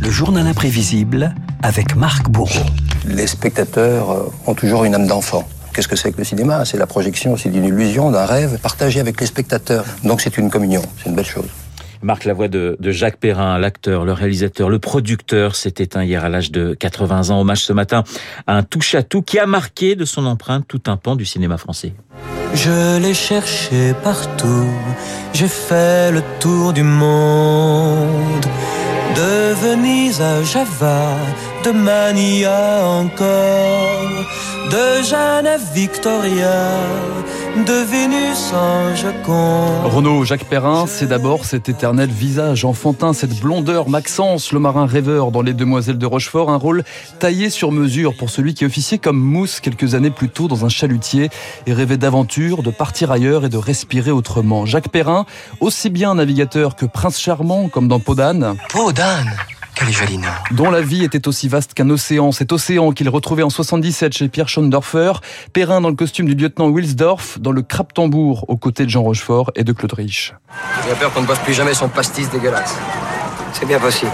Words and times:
Le 0.00 0.10
journal 0.10 0.46
imprévisible 0.46 1.34
avec 1.62 1.94
Marc 1.94 2.30
Bourreau. 2.30 2.64
Les 3.06 3.26
spectateurs 3.26 4.10
euh, 4.10 4.32
ont 4.46 4.54
toujours 4.54 4.84
une 4.84 4.94
âme 4.94 5.06
d'enfant. 5.06 5.46
Qu'est-ce 5.74 5.88
que 5.88 5.96
c'est 5.96 6.10
que 6.10 6.18
le 6.18 6.24
cinéma? 6.24 6.64
C'est 6.64 6.78
la 6.78 6.86
projection, 6.86 7.36
c'est 7.36 7.50
d'une 7.50 7.64
illusion, 7.64 8.10
d'un 8.10 8.24
rêve 8.24 8.58
partagé 8.62 9.00
avec 9.00 9.20
les 9.20 9.26
spectateurs. 9.26 9.84
Donc 10.04 10.22
c'est 10.22 10.38
une 10.38 10.48
communion, 10.48 10.82
c'est 10.98 11.10
une 11.10 11.14
belle 11.14 11.26
chose. 11.26 11.48
Marc 12.02 12.24
Lavoie 12.24 12.48
de, 12.48 12.76
de 12.78 12.90
Jacques 12.90 13.16
Perrin, 13.16 13.58
l'acteur, 13.58 14.04
le 14.04 14.12
réalisateur, 14.12 14.68
le 14.68 14.78
producteur, 14.78 15.54
s'est 15.54 15.74
éteint 15.78 16.04
hier 16.04 16.24
à 16.24 16.28
l'âge 16.28 16.50
de 16.50 16.74
80 16.74 17.30
ans. 17.30 17.40
Hommage 17.40 17.62
ce 17.62 17.72
matin 17.72 18.04
à 18.46 18.56
un 18.56 18.62
touche-à-tout 18.62 19.22
qui 19.22 19.38
a 19.38 19.46
marqué 19.46 19.94
de 19.94 20.04
son 20.04 20.26
empreinte 20.26 20.66
tout 20.66 20.82
un 20.86 20.96
pan 20.96 21.16
du 21.16 21.24
cinéma 21.24 21.56
français. 21.58 21.94
Je 22.54 23.00
l'ai 23.00 23.14
cherché 23.14 23.94
partout, 24.02 24.68
j'ai 25.32 25.48
fait 25.48 26.12
le 26.12 26.22
tour 26.38 26.72
du 26.72 26.82
monde, 26.82 28.44
de 29.16 29.41
Venise 29.54 30.20
à 30.20 30.42
Java, 30.42 31.16
de 31.64 31.72
Mania 31.72 32.84
encore, 32.84 34.26
de 34.70 35.02
Jeanne 35.02 35.46
à 35.46 35.58
Victoria, 35.58 36.70
de 37.56 37.84
Vénus 37.84 38.52
en 38.54 38.94
Joconde. 38.96 39.92
Renaud 39.92 40.24
Jacques 40.24 40.44
Perrin, 40.44 40.86
c'est 40.86 41.06
d'abord 41.06 41.44
cet 41.44 41.68
éternel 41.68 42.08
visage 42.08 42.64
enfantin, 42.64 43.12
cette 43.12 43.38
blondeur 43.40 43.88
Maxence, 43.88 44.52
le 44.52 44.58
marin 44.58 44.86
rêveur 44.86 45.30
dans 45.30 45.42
Les 45.42 45.52
Demoiselles 45.52 45.98
de 45.98 46.06
Rochefort, 46.06 46.50
un 46.50 46.56
rôle 46.56 46.82
taillé 47.18 47.50
sur 47.50 47.72
mesure 47.72 48.16
pour 48.16 48.30
celui 48.30 48.54
qui 48.54 48.64
officiait 48.64 48.98
comme 48.98 49.18
mousse 49.18 49.60
quelques 49.60 49.94
années 49.94 50.10
plus 50.10 50.30
tôt 50.30 50.48
dans 50.48 50.64
un 50.64 50.70
chalutier 50.70 51.30
et 51.66 51.72
rêvait 51.74 51.98
d'aventure, 51.98 52.62
de 52.62 52.70
partir 52.70 53.10
ailleurs 53.10 53.44
et 53.44 53.50
de 53.50 53.58
respirer 53.58 54.12
autrement. 54.12 54.64
Jacques 54.64 54.88
Perrin, 54.88 55.26
aussi 55.60 55.90
bien 55.90 56.14
navigateur 56.14 56.74
que 56.74 56.86
prince 56.86 57.20
charmant 57.20 57.68
comme 57.68 57.88
dans 57.88 58.00
Podane. 58.00 58.56
Podane? 58.70 59.30
Dont 60.52 60.70
la 60.70 60.80
vie 60.80 61.02
était 61.04 61.26
aussi 61.26 61.48
vaste 61.48 61.74
qu'un 61.74 61.90
océan. 61.90 62.30
Cet 62.32 62.52
océan 62.52 62.92
qu'il 62.92 63.08
retrouvait 63.08 63.42
en 63.42 63.50
77 63.50 64.12
chez 64.12 64.28
Pierre 64.28 64.48
Schondorfer. 64.48 65.12
Perrin 65.52 65.80
dans 65.80 65.88
le 65.88 65.96
costume 65.96 66.26
du 66.26 66.34
lieutenant 66.34 66.68
Wilsdorf, 66.68 67.38
dans 67.40 67.52
le 67.52 67.62
crap 67.62 67.92
tambour 67.92 68.44
aux 68.48 68.56
côtés 68.56 68.84
de 68.84 68.90
Jean 68.90 69.02
Rochefort 69.02 69.50
et 69.56 69.64
de 69.64 69.72
Claude 69.72 69.92
Rich. 69.92 70.34
J'ai 70.88 70.94
peur 70.94 71.12
qu'on 71.12 71.22
ne 71.22 71.26
boive 71.26 71.42
plus 71.42 71.54
jamais 71.54 71.74
son 71.74 71.88
pastis 71.88 72.30
dégueulasse. 72.30 72.76
C'est 73.52 73.66
bien 73.66 73.80
possible. 73.80 74.12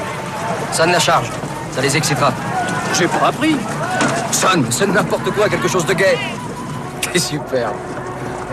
Sonne 0.72 0.92
la 0.92 1.00
charge. 1.00 1.30
Ça 1.72 1.82
les 1.82 1.96
excitera. 1.96 2.32
J'ai 2.98 3.06
pas 3.06 3.28
appris. 3.28 3.56
Sonne, 4.32 4.70
sonne 4.70 4.92
n'importe 4.92 5.30
quoi, 5.32 5.48
quelque 5.48 5.68
chose 5.68 5.84
de 5.86 5.94
gai. 5.94 6.18
T'es 7.12 7.18
superbe. 7.18 7.74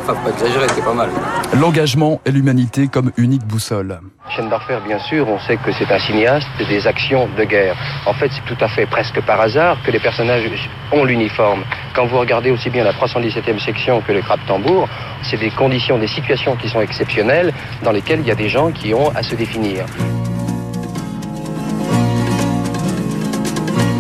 Enfin, 0.08 0.22
pas 0.24 0.30
exagérer, 0.30 0.68
c'est 0.70 0.84
pas 0.84 0.94
mal. 0.94 1.10
L'engagement 1.60 2.22
et 2.26 2.32
l'humanité 2.32 2.88
comme 2.88 3.12
unique 3.18 3.44
boussole. 3.44 4.00
Schendorfer, 4.30 4.78
bien 4.86 5.00
sûr, 5.00 5.28
on 5.28 5.40
sait 5.40 5.58
que 5.58 5.72
c'est 5.72 5.92
un 5.92 5.98
cinéaste 5.98 6.48
des 6.70 6.86
actions 6.86 7.28
de 7.36 7.44
guerre. 7.44 7.76
En 8.06 8.14
fait, 8.14 8.30
c'est 8.32 8.46
tout 8.46 8.64
à 8.64 8.68
fait 8.68 8.86
presque 8.86 9.20
par 9.22 9.42
hasard 9.42 9.78
que 9.84 9.90
les 9.90 10.00
personnages 10.00 10.44
ont 10.92 11.06
l'uniforme. 11.06 11.64
Quand 11.96 12.06
vous 12.06 12.20
regardez 12.20 12.52
aussi 12.52 12.70
bien 12.70 12.84
la 12.84 12.94
317e 12.94 13.60
section 13.60 14.02
que 14.02 14.12
le 14.12 14.22
crap 14.22 14.46
tambour, 14.46 14.88
c'est 15.24 15.38
des 15.38 15.50
conditions, 15.50 15.98
des 15.98 16.08
situations 16.08 16.56
qui 16.56 16.70
sont 16.70 16.82
exceptionnelles 16.82 17.52
dans 17.82 17.92
lesquelles 17.92 18.20
il 18.20 18.28
y 18.28 18.32
a 18.32 18.36
des 18.36 18.50
gens 18.50 18.70
qui 18.72 18.94
ont 18.94 19.10
à 19.10 19.24
se 19.24 19.34
définir. 19.34 19.86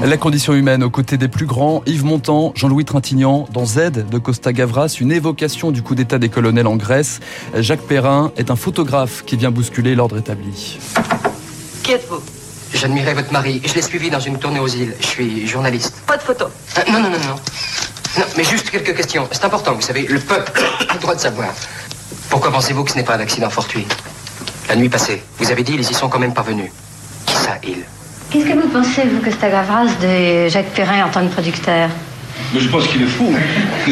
La 0.06 0.18
condition 0.18 0.54
humaine 0.54 0.84
aux 0.84 0.92
côtés 0.92 1.18
des 1.18 1.28
plus 1.28 1.48
grands, 1.48 1.82
Yves 1.88 2.06
Montand, 2.06 2.54
Jean-Louis 2.56 2.86
Trintignant, 2.86 3.48
dans 3.52 3.66
Z 3.66 4.06
de 4.08 4.18
Costa 4.20 4.54
Gavras, 4.54 4.98
une 5.02 5.12
évocation 5.12 5.72
du 5.72 5.82
coup 5.82 5.96
d'état 5.96 6.20
des 6.20 6.30
colonels 6.30 6.68
en 6.68 6.76
Grèce. 6.76 7.22
Jacques 7.56 7.82
Perrin 7.82 8.32
est 8.38 8.52
un 8.52 8.56
photographe 8.56 9.24
qui 9.26 9.36
vient 9.36 9.50
bousculer 9.50 9.96
l'ordre 9.96 10.20
établi. 10.20 10.78
Qui 11.82 11.94
êtes-vous? 11.94 12.22
J'admirais 12.76 13.16
votre 13.16 13.34
mari. 13.34 13.64
Je 13.66 13.74
l'ai 13.74 13.82
suivi 13.82 14.12
dans 14.12 14.20
une 14.20 14.38
tournée 14.38 14.60
aux 14.60 14.68
îles. 14.68 14.94
Je 15.00 15.08
suis 15.08 15.48
journaliste. 15.48 15.96
Pas 16.06 16.18
de 16.18 16.22
photo. 16.22 16.46
Euh, 16.78 16.82
non, 16.92 17.00
non, 17.00 17.10
non, 17.10 17.18
non. 17.18 17.36
Non, 18.20 18.26
mais 18.38 18.44
juste 18.44 18.70
quelques 18.70 18.96
questions. 18.96 19.28
C'est 19.32 19.44
important, 19.44 19.74
vous 19.74 19.82
savez, 19.82 20.06
le 20.06 20.20
peuple 20.20 20.52
a 20.88 20.94
le 20.94 21.00
droit 21.00 21.16
de 21.16 21.20
savoir. 21.20 21.50
Pourquoi 22.30 22.52
pensez-vous 22.52 22.84
que 22.84 22.92
ce 22.92 22.98
n'est 22.98 23.04
pas 23.04 23.16
un 23.16 23.22
accident 23.22 23.50
fortuit? 23.50 23.88
La 24.70 24.76
nuit 24.76 24.90
passée, 24.90 25.24
vous 25.40 25.50
avez 25.50 25.64
dit, 25.64 25.74
ils 25.74 25.82
y 25.82 25.94
sont 25.96 26.10
quand 26.10 26.20
même 26.20 26.36
parvenus. 26.36 26.72
Qui 27.26 27.34
ça, 27.34 27.58
ils 27.64 27.84
Qu'est-ce 28.30 28.46
que 28.46 28.54
vous 28.54 28.68
pensez, 28.70 29.04
vous, 29.04 29.22
Costa 29.22 29.50
Gavras, 29.50 29.86
de 30.02 30.50
Jacques 30.50 30.74
Perrin 30.74 31.06
en 31.06 31.10
tant 31.10 31.26
que 31.26 31.32
producteur? 31.32 31.90
Mais 32.54 32.60
je 32.60 32.70
pense 32.70 32.88
qu'il 32.88 33.02
est 33.02 33.08
fou. 33.08 33.34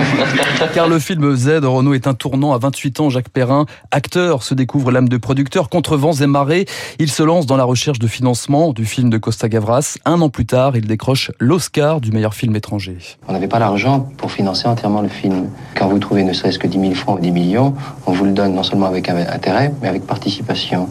Car 0.74 0.88
le 0.88 1.00
film 1.00 1.36
Z, 1.36 1.64
Renault 1.64 1.94
est 1.94 2.08
un 2.08 2.14
tournant 2.14 2.54
à 2.54 2.58
28 2.58 3.00
ans. 3.00 3.10
Jacques 3.10 3.30
Perrin, 3.30 3.66
acteur, 3.92 4.44
se 4.44 4.54
découvre 4.54 4.92
l'âme 4.92 5.10
de 5.10 5.18
producteur. 5.18 5.70
Contre 5.70 5.98
vents 5.98 6.14
et 6.14 6.28
marées, 6.28 6.66
il 7.00 7.10
se 7.10 7.24
lance 7.24 7.46
dans 7.46 7.58
la 7.58 7.64
recherche 7.64 8.00
de 8.00 8.08
financement 8.08 8.74
du 8.74 8.86
film 8.86 9.10
de 9.10 9.18
Costa 9.18 9.50
Gavras. 9.50 9.98
Un 10.06 10.22
an 10.22 10.30
plus 10.30 10.46
tard, 10.46 10.76
il 10.76 10.88
décroche 10.88 11.32
l'Oscar 11.40 12.02
du 12.02 12.12
meilleur 12.12 12.34
film 12.34 12.56
étranger. 12.56 12.98
On 13.28 13.34
n'avait 13.34 13.48
pas 13.48 13.60
l'argent 13.60 14.10
pour 14.18 14.32
financer 14.32 14.68
entièrement 14.68 15.02
le 15.02 15.10
film. 15.10 15.50
Quand 15.76 15.88
vous 15.88 16.00
trouvez 16.00 16.24
ne 16.24 16.34
serait-ce 16.34 16.60
que 16.60 16.68
10 16.68 16.80
000 16.80 16.94
francs 16.96 17.20
ou 17.20 17.22
10 17.22 17.32
millions, 17.32 17.76
on 18.06 18.12
vous 18.12 18.26
le 18.26 18.32
donne 18.32 18.54
non 18.56 18.64
seulement 18.64 18.88
avec 18.88 19.10
intérêt, 19.10 19.74
mais 19.82 19.88
avec 19.88 20.06
participation. 20.06 20.90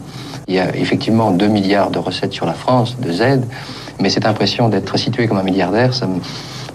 Il 0.52 0.56
y 0.56 0.60
a 0.60 0.76
effectivement 0.76 1.30
2 1.30 1.46
milliards 1.46 1.90
de 1.90 1.98
recettes 1.98 2.34
sur 2.34 2.44
la 2.44 2.52
France, 2.52 2.98
de 3.00 3.10
Z, 3.10 3.40
mais 3.98 4.10
cette 4.10 4.26
impression 4.26 4.68
d'être 4.68 4.98
situé 4.98 5.26
comme 5.26 5.38
un 5.38 5.42
milliardaire, 5.42 5.94
ça 5.94 6.06
me 6.06 6.20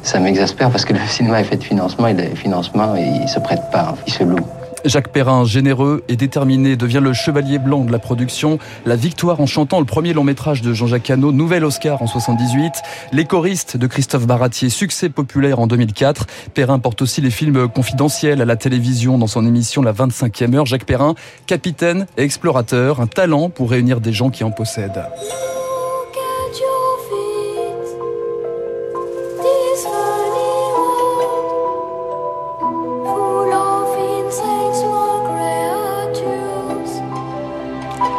ça 0.02 0.20
m'exaspère 0.20 0.72
parce 0.72 0.84
que 0.84 0.94
le 0.94 1.00
cinéma 1.08 1.42
est 1.42 1.44
fait 1.44 1.58
de 1.58 1.64
financement 1.64 2.08
et 2.08 2.16
le 2.16 2.36
financement, 2.36 2.96
il 2.96 3.30
se 3.30 3.40
prête 3.40 3.62
pas, 3.72 3.94
il 4.08 4.14
se 4.14 4.24
loue. 4.24 4.40
Jacques 4.90 5.12
Perrin, 5.12 5.46
généreux 5.46 6.04
et 6.08 6.16
déterminé, 6.16 6.76
devient 6.76 7.02
le 7.02 7.14
chevalier 7.14 7.60
blanc 7.60 7.84
de 7.84 7.92
la 7.92 8.00
production. 8.00 8.60
La 8.86 8.96
victoire 8.96 9.40
en 9.42 9.46
chantant 9.46 9.80
le 9.80 9.86
premier 9.86 10.14
long 10.14 10.24
métrage 10.24 10.62
de 10.62 10.74
Jean-Jacques 10.74 11.10
Hano, 11.10 11.32
nouvel 11.32 11.66
Oscar 11.66 12.02
en 12.02 12.08
78. 12.08 12.74
Les 13.12 13.26
choristes 13.26 13.78
de 13.78 13.88
Christophe 13.88 14.28
Baratier, 14.28 14.70
succès 14.70 15.10
populaire 15.10 15.60
en 15.60 15.68
2004. 15.68 16.28
Perrin 16.54 16.80
porte 16.80 17.02
aussi 17.02 17.22
les 17.22 17.32
films 17.32 17.68
confidentiels 17.68 18.42
à 18.42 18.46
la 18.46 18.56
télévision 18.56 19.18
dans 19.18 19.28
son 19.28 19.46
émission 19.46 19.82
La 19.82 19.94
25e 19.94 20.56
heure. 20.56 20.66
Jacques 20.66 20.86
Perrin, 20.86 21.16
capitaine 21.46 22.08
et 22.18 22.24
explorateur, 22.24 23.02
un 23.02 23.08
talent 23.08 23.50
pour 23.50 23.72
réunir 23.72 24.02
des 24.02 24.14
gens 24.14 24.30
qui 24.30 24.44
en 24.44 24.52
possèdent. 24.52 25.04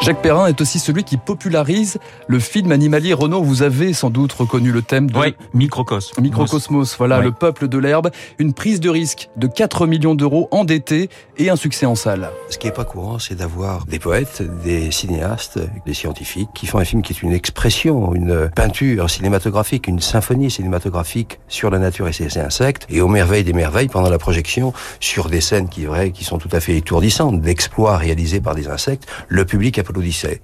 Jacques 0.08 0.22
Perrin 0.22 0.46
est 0.46 0.58
aussi 0.62 0.78
celui 0.78 1.04
qui 1.04 1.18
popularise 1.18 1.98
le 2.28 2.38
film 2.38 2.72
animalier. 2.72 3.12
Renaud, 3.12 3.42
vous 3.42 3.60
avez 3.60 3.92
sans 3.92 4.08
doute 4.08 4.32
reconnu 4.32 4.72
le 4.72 4.80
thème 4.80 5.10
de 5.10 5.18
Oui, 5.18 5.34
Microcosmos. 5.52 6.18
Microcosmos, 6.18 6.96
voilà, 6.96 7.20
le 7.20 7.30
peuple 7.30 7.68
de 7.68 7.76
l'herbe, 7.76 8.10
une 8.38 8.54
prise 8.54 8.80
de 8.80 8.88
risque 8.88 9.28
de 9.36 9.46
4 9.46 9.86
millions 9.86 10.14
d'euros 10.14 10.48
endettés 10.50 11.10
et 11.36 11.50
un 11.50 11.56
succès 11.56 11.84
en 11.84 11.94
salle. 11.94 12.30
Ce 12.48 12.56
qui 12.56 12.68
n'est 12.68 12.72
pas 12.72 12.86
courant, 12.86 13.18
c'est 13.18 13.34
d'avoir 13.34 13.84
des 13.84 13.98
poètes, 13.98 14.42
des 14.64 14.90
cinéastes, 14.90 15.58
des 15.84 15.92
scientifiques 15.92 16.48
qui 16.54 16.66
font 16.66 16.78
un 16.78 16.86
film 16.86 17.02
qui 17.02 17.12
est 17.12 17.22
une 17.22 17.34
expression, 17.34 18.14
une 18.14 18.48
peinture 18.48 19.10
cinématographique, 19.10 19.88
une 19.88 20.00
symphonie 20.00 20.50
cinématographique 20.50 21.38
sur 21.48 21.68
la 21.68 21.78
nature 21.78 22.08
et 22.08 22.14
ses 22.14 22.38
insectes, 22.38 22.86
et 22.88 23.02
aux 23.02 23.08
merveilles 23.08 23.44
des 23.44 23.52
merveilles 23.52 23.88
pendant 23.88 24.08
la 24.08 24.18
projection 24.18 24.72
sur 25.00 25.28
des 25.28 25.42
scènes 25.42 25.68
qui, 25.68 25.84
vrai, 25.84 26.12
qui 26.12 26.24
sont 26.24 26.38
tout 26.38 26.48
à 26.52 26.60
fait 26.60 26.78
étourdissantes, 26.78 27.42
d'exploits 27.42 27.98
réalisés 27.98 28.40
par 28.40 28.54
des 28.54 28.68
insectes, 28.68 29.06
le 29.28 29.44
public 29.44 29.78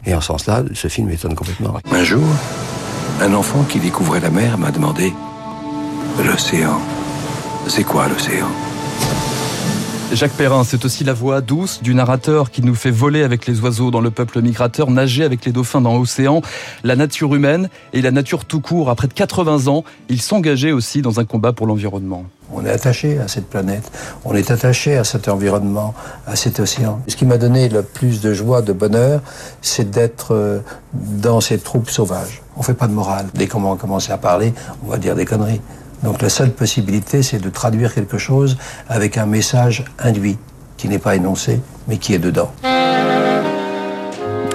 Et 0.06 0.14
en 0.14 0.20
ce 0.20 0.28
sens-là, 0.28 0.62
ce 0.74 0.88
film 0.88 1.10
étonne 1.10 1.34
complètement. 1.34 1.74
Un 1.92 2.04
jour, 2.04 2.24
un 3.20 3.34
enfant 3.34 3.62
qui 3.64 3.78
découvrait 3.78 4.20
la 4.20 4.30
mer 4.30 4.58
m'a 4.58 4.70
demandé 4.70 5.12
L'océan, 6.24 6.80
c'est 7.66 7.84
quoi 7.84 8.08
l'océan? 8.08 8.48
Jacques 10.12 10.32
Perrin, 10.32 10.62
c'est 10.62 10.84
aussi 10.84 11.02
la 11.02 11.12
voix 11.12 11.40
douce 11.40 11.82
du 11.82 11.94
narrateur 11.94 12.50
qui 12.50 12.62
nous 12.62 12.74
fait 12.74 12.90
voler 12.90 13.22
avec 13.22 13.46
les 13.46 13.60
oiseaux 13.60 13.90
dans 13.90 14.00
le 14.00 14.10
peuple 14.10 14.40
migrateur, 14.42 14.90
nager 14.90 15.24
avec 15.24 15.44
les 15.44 15.50
dauphins 15.50 15.80
dans 15.80 15.96
l'océan, 15.96 16.40
la 16.84 16.94
nature 16.94 17.34
humaine 17.34 17.68
et 17.92 18.00
la 18.00 18.12
nature 18.12 18.44
tout 18.44 18.60
court. 18.60 18.90
À 18.90 18.94
près 18.94 19.08
de 19.08 19.12
80 19.12 19.66
ans, 19.66 19.82
il 20.08 20.20
s'engageait 20.20 20.72
aussi 20.72 21.02
dans 21.02 21.18
un 21.18 21.24
combat 21.24 21.52
pour 21.52 21.66
l'environnement. 21.66 22.24
On 22.52 22.64
est 22.64 22.70
attaché 22.70 23.18
à 23.18 23.26
cette 23.26 23.48
planète, 23.48 23.90
on 24.24 24.34
est 24.34 24.50
attaché 24.50 24.96
à 24.96 25.02
cet 25.02 25.26
environnement, 25.28 25.94
à 26.26 26.36
cet 26.36 26.60
océan. 26.60 27.00
Ce 27.08 27.16
qui 27.16 27.24
m'a 27.24 27.38
donné 27.38 27.68
le 27.68 27.82
plus 27.82 28.20
de 28.20 28.32
joie, 28.32 28.62
de 28.62 28.72
bonheur, 28.72 29.20
c'est 29.62 29.90
d'être 29.90 30.32
euh, 30.32 30.60
dans 30.92 31.40
ces 31.40 31.58
troupes 31.58 31.90
sauvages. 31.90 32.42
On 32.56 32.62
fait 32.62 32.74
pas 32.74 32.86
de 32.86 32.92
morale. 32.92 33.26
Dès 33.34 33.48
qu'on 33.48 33.60
va 33.60 33.76
commencer 33.76 34.12
à 34.12 34.18
parler, 34.18 34.54
on 34.86 34.90
va 34.90 34.98
dire 34.98 35.16
des 35.16 35.24
conneries. 35.24 35.60
Donc 36.04 36.20
la 36.20 36.28
seule 36.28 36.52
possibilité, 36.52 37.22
c'est 37.22 37.38
de 37.38 37.48
traduire 37.48 37.94
quelque 37.94 38.18
chose 38.18 38.58
avec 38.90 39.16
un 39.16 39.24
message 39.24 39.84
induit, 39.98 40.36
qui 40.76 40.86
n'est 40.88 40.98
pas 40.98 41.16
énoncé, 41.16 41.60
mais 41.88 41.96
qui 41.96 42.12
est 42.12 42.18
dedans. 42.18 42.52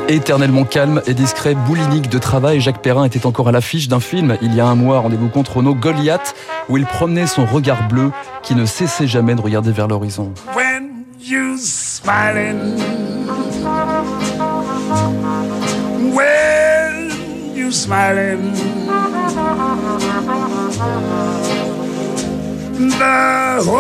Éternellement 0.08 0.64
calme 0.64 1.02
et 1.08 1.16
discret, 1.16 1.56
boulimique 1.56 2.10
de 2.10 2.20
travail, 2.20 2.62
Jacques 2.62 2.84
Perrin 2.84 3.04
était 3.04 3.26
encore 3.26 3.48
à 3.48 3.52
l'affiche 3.52 3.88
d'un 3.88 4.00
film, 4.00 4.38
il 4.44 4.54
y 4.54 4.60
a 4.60 4.68
un 4.68 4.76
mois, 4.76 5.00
rendez-vous 5.00 5.30
compte 5.30 5.48
Renaud, 5.48 5.76
Goliath, 5.76 6.36
où 6.70 6.78
il 6.78 6.86
promenait 6.86 7.28
son 7.28 7.46
regard 7.46 7.88
bleu 7.88 8.12
qui 8.44 8.54
ne 8.54 8.66
cessait 8.66 9.08
jamais 9.08 9.34
de 9.34 9.42
regarder 9.42 9.72
vers 9.72 9.88
l'horizon. 9.88 10.32
when 10.56 11.06
you 11.20 11.58
smiling. 11.58 12.99
You 17.70 17.74
smiling. 17.74 18.54
The 22.98 23.62
whole 23.64 23.76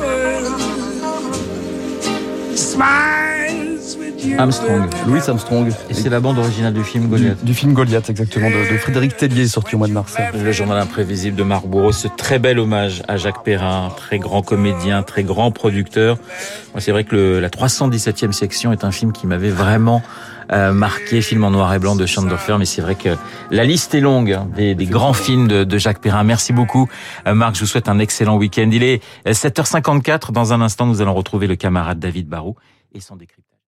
world 0.00 0.50
smiles 2.58 3.96
with 3.96 4.24
you. 4.24 4.36
Armstrong. 4.38 4.90
Louis 5.06 5.20
Armstrong. 5.28 5.68
Et 5.90 5.94
c'est 5.94 6.08
la 6.08 6.18
bande 6.18 6.38
originale 6.38 6.72
du 6.72 6.82
film 6.82 7.08
Goliath. 7.08 7.44
Du 7.44 7.54
film 7.54 7.72
Goliath, 7.72 8.10
exactement, 8.10 8.48
de, 8.50 8.72
de 8.72 8.78
Frédéric 8.78 9.16
Tellier, 9.16 9.46
sorti 9.46 9.76
au 9.76 9.78
mois 9.78 9.86
de 9.86 9.92
mars. 9.92 10.16
Le 10.34 10.50
journal 10.50 10.78
imprévisible 10.78 11.36
de 11.36 11.44
Marc 11.44 11.66
Bourreau, 11.66 11.92
ce 11.92 12.08
très 12.08 12.40
bel 12.40 12.58
hommage 12.58 13.02
à 13.06 13.16
Jacques 13.16 13.44
Perrin, 13.44 13.92
très 13.96 14.18
grand 14.18 14.42
comédien, 14.42 15.04
très 15.04 15.22
grand 15.22 15.52
producteur. 15.52 16.16
Moi, 16.74 16.80
c'est 16.80 16.90
vrai 16.90 17.04
que 17.04 17.14
le, 17.14 17.40
la 17.40 17.48
317e 17.48 18.32
section 18.32 18.72
est 18.72 18.82
un 18.82 18.90
film 18.90 19.12
qui 19.12 19.28
m'avait 19.28 19.50
vraiment 19.50 20.02
euh, 20.52 20.72
marqué, 20.72 21.22
film 21.22 21.44
en 21.44 21.50
noir 21.50 21.72
et 21.74 21.78
blanc 21.78 21.96
de 21.96 22.06
Chandorfer, 22.06 22.56
mais 22.58 22.64
c'est 22.64 22.82
vrai 22.82 22.94
que 22.94 23.16
la 23.50 23.64
liste 23.64 23.94
est 23.94 24.00
longue 24.00 24.32
hein, 24.32 24.48
des, 24.56 24.74
des 24.74 24.86
grands 24.86 25.12
films 25.12 25.48
de, 25.48 25.64
de, 25.64 25.78
Jacques 25.78 26.00
Perrin. 26.00 26.24
Merci 26.24 26.52
beaucoup, 26.52 26.88
euh, 27.26 27.34
Marc. 27.34 27.54
Je 27.54 27.60
vous 27.60 27.66
souhaite 27.66 27.88
un 27.88 27.98
excellent 27.98 28.36
week-end. 28.36 28.68
Il 28.72 28.82
est 28.82 29.02
7h54. 29.26 30.32
Dans 30.32 30.52
un 30.52 30.60
instant, 30.60 30.86
nous 30.86 31.00
allons 31.00 31.14
retrouver 31.14 31.46
le 31.46 31.56
camarade 31.56 31.98
David 31.98 32.28
Barou 32.28 32.56
et 32.92 33.00
son 33.00 33.16
décryptage. 33.16 33.49